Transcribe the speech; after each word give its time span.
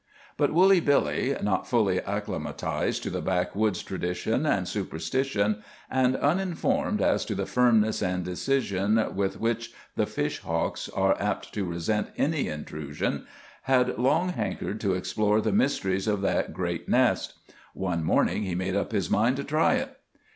But 0.35 0.51
Woolly 0.51 0.79
Billy, 0.79 1.37
not 1.43 1.67
fully 1.67 1.99
acclimatized 2.01 3.03
to 3.03 3.11
the 3.11 3.21
backwoods 3.21 3.83
tradition 3.83 4.47
and 4.47 4.67
superstition, 4.67 5.61
and 5.91 6.15
uninformed 6.15 7.03
as 7.03 7.23
to 7.25 7.35
the 7.35 7.45
firmness 7.45 8.01
and 8.01 8.25
decision 8.25 8.99
with 9.15 9.39
which 9.39 9.71
the 9.95 10.07
fish 10.07 10.39
hawks 10.39 10.89
are 10.89 11.15
apt 11.21 11.53
to 11.53 11.65
resent 11.65 12.07
any 12.17 12.47
intrusion, 12.47 13.27
had 13.65 13.99
long 13.99 14.29
hankered 14.29 14.81
to 14.81 14.95
explore 14.95 15.39
the 15.39 15.53
mysteries 15.53 16.07
of 16.07 16.21
that 16.21 16.51
great 16.51 16.89
nest. 16.89 17.35
One 17.75 18.03
morning 18.03 18.41
he 18.41 18.55
made 18.55 18.75
up 18.75 18.93
his 18.93 19.07
mind 19.11 19.35
to 19.37 19.43
try 19.43 19.75
it. 19.75 19.99